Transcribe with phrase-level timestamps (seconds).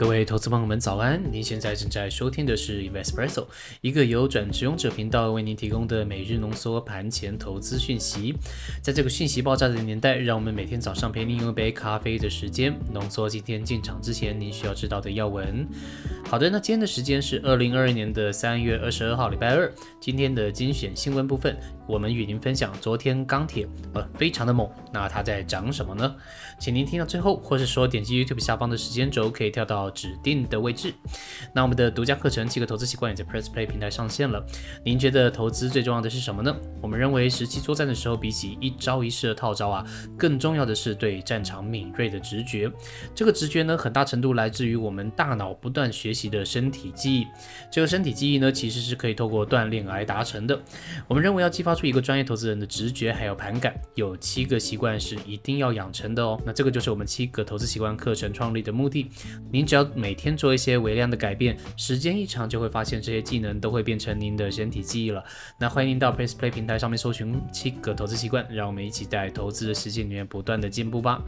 [0.00, 1.20] 各位投资朋友们，早安！
[1.30, 3.46] 您现在正在收听的是 Investpresso，
[3.82, 8.34] 一个由转职勇者频道为您提供的每日浓缩盘前投资讯息。
[8.80, 15.68] 在这个讯息爆炸的年代，让我们每天早上陪您用一杯咖啡的时间，浓缩今天进场之前您需要知道的要闻。
[16.24, 19.70] 好的，那今天的时间是二零二二年的三月二十二号，礼拜二。
[20.00, 21.54] 今天的精选新闻部分，
[21.90, 26.14] 我们与您分享昨天钢铁呃非常的猛，那它在涨什么呢？
[26.60, 30.94] 请您听到最后，或是说点击 YouTube 下方的时间轴，可以跳到指定的位置。
[31.52, 34.46] 那我们的独家课程《七个投资习惯》也在 Press Play 平台上线了。
[34.84, 36.54] 您觉得投资最重要的是什么呢？
[36.80, 39.84] 我们认为实际作战的时候，比起一招一式的套招啊，
[40.16, 42.70] 更重要的是对战场敏锐的直觉。
[43.14, 47.26] 这个直觉呢，很大程度来自于我们大脑不断学习的身体记忆。
[47.70, 50.60] 这个身体记忆呢，其实是可以透过锻炼来达成的。
[51.08, 56.38] 我们认为要激发出出一个专业投资人的直觉还有盘感，有七个习惯是一定要养成的哦。
[56.44, 59.10] 那这个就是我们七个投资习惯课程创立的目的。
[59.50, 65.24] 您只要每天做一些微量的改变，时间一长就会发现这些技能都会变成您的身体记忆了。
[65.58, 71.24] 那欢迎您到 Press Play 平台上面搜寻七个投资习惯，让我们一起在投资的世界里面不断的进步吧。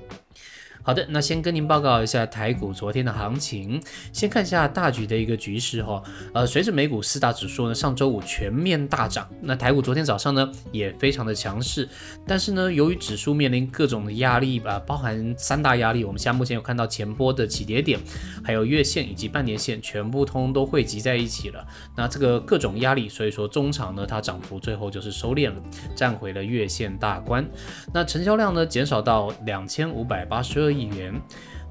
[0.84, 3.80] 好的，那先跟您报告一下台股昨天的行情。
[4.12, 6.02] 先看一下大局的一个局势哈。
[6.34, 11.89] 呃，随着美股四大指数呢上周五全面大涨，那台股昨天早上呢也非常的强势。
[12.27, 18.00] 但是呢，由于指数面临各种的压力啊，包含三大压力，我们现在目前有看到前波的起跌点，
[18.42, 21.64] 还有月线以及半年线全部通都汇集在一起了。
[21.96, 25.62] 那这个各种压力，所以说中场呢它涨幅最后就是收敛了，
[25.94, 27.48] 站回了月线大关。
[27.94, 30.71] 那成交量呢减少到两千五百八十二。
[30.72, 31.14] 亿元，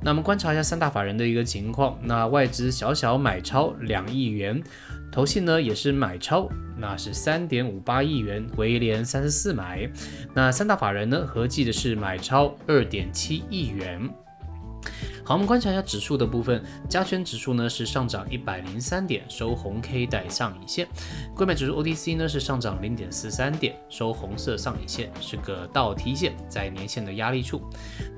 [0.01, 1.97] 那我们观察一下三大法人的一个情况。
[2.03, 4.63] 那外资小小买超两亿元，
[5.11, 9.89] 投信呢也是买超，那是三点五八亿元，威廉三十四买。
[10.33, 14.09] 那三大法人呢合计的是买超二点七亿元。
[15.23, 20.85] 好，我们观察一下指数的部分，加权指数呢是上涨一百零三点，收红 K 带上影线；
[21.35, 27.61] 购买指数 OTC 呢是上涨零点四三点，收红色上影线，是个倒 T 线，在年线的压力处。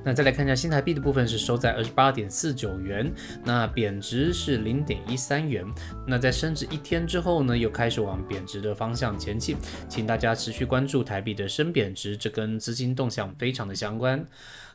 [0.05, 3.11] 那再来看一下新台币的部分是收在二十八点四九元，
[3.43, 5.65] 那贬值是零点一三元。
[6.07, 9.55] 那在升值一天之后呢，又开始往贬值的方向前进，
[9.87, 14.25] 请大家持续关注台币的升贬值，这跟资金动向非常的相关。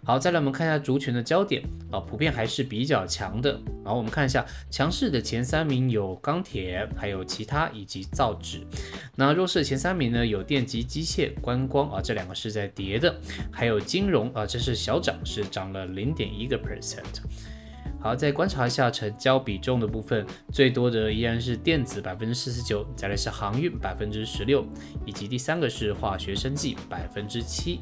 [0.04, 1.60] 好，再来我们看一下族群的焦点
[1.90, 3.52] 啊，普普遍还是比较强的。
[3.84, 8.66] 然后我们看一下强势的前三名有钢铁，还有其他以及造纸。
[9.14, 13.14] 那弱势前三名呢，有电机、机械、观光啊，这两个是在跌的。
[13.52, 17.22] 还有金融啊，这是小涨，是涨了零点一个 percent。
[18.00, 24.66] 好，再观察一下成交比重的部分，最多的依然是电子百分之四十九，再来是航运百分之十六，
[25.06, 27.80] 以及第三个是化学生技百分之七。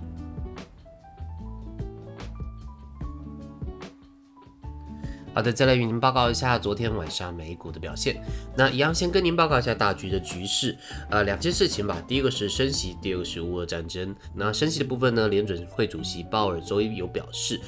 [5.36, 8.16] 好的，再来与您报告一下昨天晚上美股的表现。
[8.56, 10.74] 那一样先跟您报告一下大局的局势。
[11.10, 14.16] 呃，两件事情吧，第一个是升息，第二个是乌俄战争。
[14.34, 17.60] 那升息的部分呢，联准会主席鲍尔周一有表示。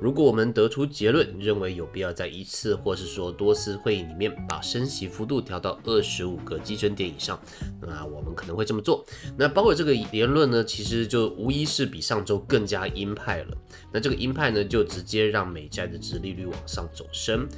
[0.00, 7.38] 如果我们得出结论，认为有必要在一次或是说多次会议里面把升息幅度调到二十五个基准点以上，
[7.80, 9.04] 那我们可能会这么做。
[9.36, 13.56] 那包括这个言论呢，其实就无疑是比上周更加鹰派了。
[13.92, 17.48] 那这个鹰派呢，就直接让美债的值利率往上走升。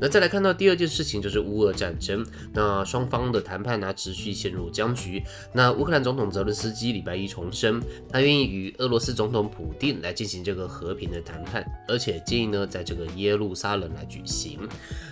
[0.00, 2.24] 那再来看到第二件事情，就是乌俄战争。
[2.52, 5.22] 那双方的谈判呢，持续陷入僵局。
[5.52, 11.62] 那乌克兰总统泽伦斯基礼拜一重申，他愿意与俄罗斯总统普京来进行这个和平的谈判。
[11.88, 14.58] 而且建议呢，在这个耶路撒冷来举行。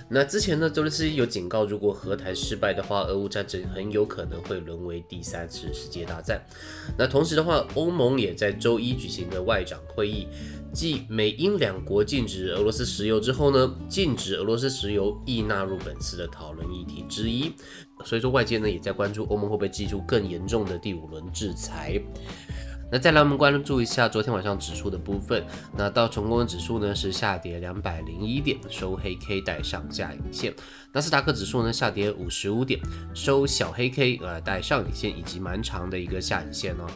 [0.08, 6.42] 那之前呢，泽连斯基有警告，如果和谈失败的话，俄乌战争很有可能会沦为第三次世界大战。
[6.98, 10.26] 那同时的话，欧盟也在周一举行的外长会议，
[10.72, 17.52] 继美英两国禁止俄罗斯石油之后呢，禁止俄罗斯石油亦纳入本次的讨论议题之一。
[18.04, 22.00] 所以说，外界呢也在关注欧盟会不会祭出更严重的第五轮制裁。
[22.92, 25.46] 那再来，我们关注一下昨天晚上指数的部分。
[25.76, 30.52] 那道琼工指数呢是下跌两百零一点，收黑 K 带上下影线。
[30.92, 32.80] 纳斯达克指数呢下跌五十五点，
[33.14, 36.86] 收小黑 K 呃带上影线以及蛮长的一个下影线哦。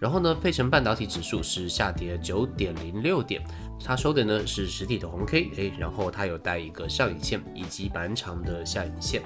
[0.00, 3.40] 然后呢，费城半导体指数是下跌九点零六点，
[3.84, 9.22] 它收的呢是实体的红 K，哎，然后它有带一个上影线以及蛮长的下影线。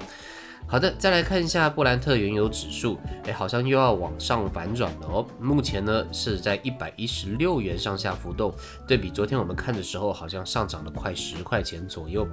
[0.67, 5.25] 好的，再来看一下布兰特原油指数，哎，好像又要往上反转了哦。
[5.39, 8.53] 目前呢是在一百一十六元上下浮动，
[8.87, 12.27] 对比昨天我们看的时候，好像上涨了快十块钱左右，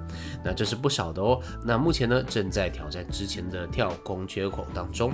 [0.45, 1.41] 那这是不少的哦。
[1.65, 5.11] 那目前呢正在挑战之前的跳空缺口当中。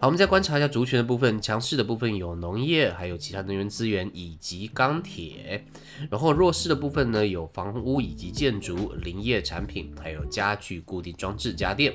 [0.00, 5.66] 好，我们再观察一下族群的部分，强势的部分有农业，还有其他能源资源以及钢铁，
[6.10, 11.92] 然后弱势的部分呢有房屋以及建筑、林业产品，还有家具、固定装置、家电。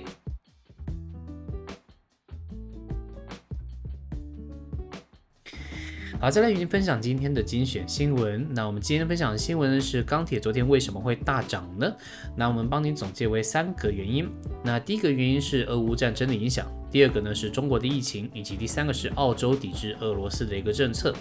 [6.24, 8.48] 好，再来与您分享今天的精选新闻。
[8.54, 11.94] 那我们今天分享的新闻呢是钢铁昨天为什么会大涨呢？
[12.34, 14.30] 那我们帮您总结为三个原因。
[14.64, 21.14] 那第一个原因是俄乌战争的影响，第二个呢是中国的疫情，以及第三个是澳洲抵制俄罗斯的一个政策。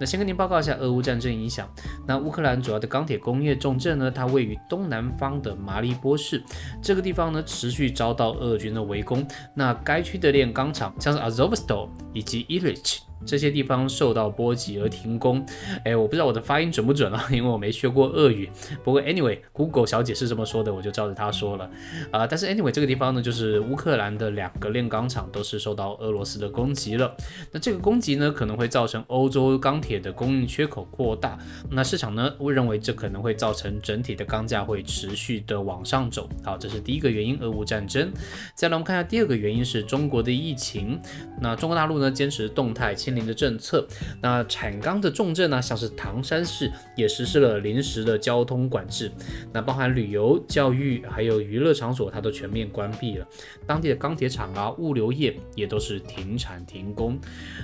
[0.00, 1.72] 那先跟您报告一下俄乌战争影响。
[2.04, 6.42] 那乌克兰主要的钢铁工业重镇呢，它位于东南方的马里波市，
[6.82, 9.24] 这个地方呢持续遭到俄军的围攻。
[9.54, 12.98] 那该区的炼钢厂像是 Azovstal 以及 Illich。
[13.24, 15.44] 这些地方受到波及而停工，
[15.84, 18.48] 哎，我不知道我的发音准不准啊， 因为我没学过俄语。
[18.82, 21.70] 不过 anyway，Google 小姐是这么说的，我就照着她说了
[22.10, 22.26] 啊。
[22.26, 27.14] 但是 anyway，这个地方呢，就是乌克兰的两个炼钢厂都是受到俄罗斯的攻击了。
[27.52, 31.38] 那这个攻击呢，可能会造成欧洲钢铁的供应缺口扩大。
[31.70, 36.28] 那市场呢，会认为这可能会造成整体的钢价会持续的往上走。
[36.42, 38.10] 好，这是第一个原因，俄乌战争。
[38.54, 41.00] 再来我们看一下第二个原因是中国的疫情。
[41.40, 43.20] 那中国大陆呢，坚持动态清清。
[43.20, 43.86] 的政策，
[44.22, 49.12] 那产钢的重镇呢，像是唐山市也实施了临时的交通管制，
[49.52, 53.28] 那包含旅游、教育还有娱乐场所，它都全面关闭了。
[53.66, 57.20] 当地的钢铁厂啊、物流业也都是停产停工。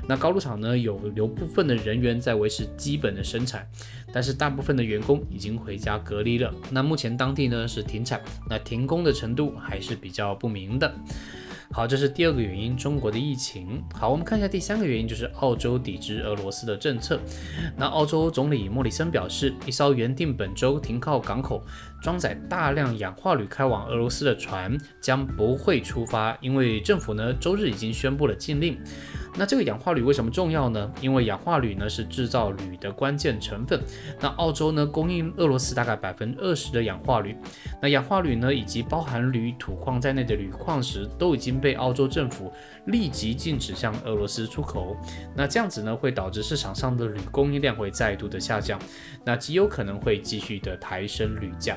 [0.06, 3.66] 那高炉厂呢，有留部分的人员在维持基本的生产，
[4.12, 6.54] 但是大部分的员工已经回家隔离了。
[6.70, 8.20] 那目前当地呢是停产，
[8.50, 10.94] 那停工的程度还是比较不明的。
[11.76, 13.84] 好，这是第二个原因，中国的疫情。
[13.92, 17.20] 好，我们看一下第三个原因，就是澳洲抵制俄罗斯的政策。
[17.76, 21.62] 那澳洲总理莫里森表示，一艘原定本周停靠港口、
[22.00, 28.78] 装载大量氧化铝开往俄罗斯的船将不会出发，因为政府呢周日已经宣布了禁令。
[29.38, 30.90] 那这个氧化铝为什么重要呢？
[31.02, 33.78] 因为氧化铝呢是制造铝的关键成分。
[34.18, 37.36] 那澳洲呢供应俄罗斯大概百分之二十的氧化铝。
[37.82, 42.52] 那氧化铝呢以及包含铝土矿在内的铝矿石都已经被被澳洲政府
[42.84, 44.96] 立即禁止向俄罗斯出口。
[45.34, 48.78] 那这样子呢会导致市场上的铝供应量会再度的下降，
[49.24, 51.76] 那极有可能会继续的抬升铝价。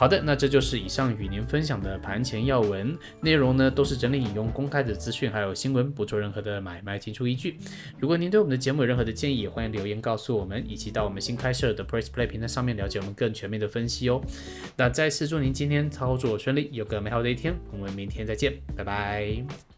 [0.00, 7.58] 好的，那这就是以上与您分享的盘前要闻内容呢，都是整理引用公开的资讯还有新闻，不做任何的买卖进出依据。
[7.98, 14.22] 如果您对我们的节目有任何的建议，也欢迎留言告诉我们，以及到我们新开设的 Press Play 平台上面了解我们更全面的分析哦。
[14.74, 19.44] 那再次祝您今天操作顺利，有个美好的一天，我们明天再见，拜拜。